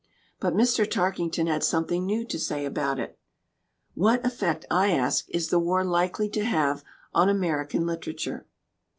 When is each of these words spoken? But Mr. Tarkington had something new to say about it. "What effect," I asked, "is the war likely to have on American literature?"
But 0.39 0.55
Mr. 0.55 0.89
Tarkington 0.89 1.45
had 1.45 1.63
something 1.63 2.07
new 2.07 2.25
to 2.25 2.39
say 2.39 2.65
about 2.65 2.97
it. 2.97 3.19
"What 3.93 4.25
effect," 4.25 4.65
I 4.71 4.89
asked, 4.93 5.29
"is 5.31 5.49
the 5.49 5.59
war 5.59 5.83
likely 5.85 6.27
to 6.29 6.43
have 6.43 6.83
on 7.13 7.29
American 7.29 7.85
literature?" 7.85 8.47